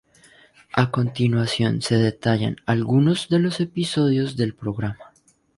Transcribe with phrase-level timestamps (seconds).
[0.73, 5.11] A continuación se detallan algunos de los episodios del programa.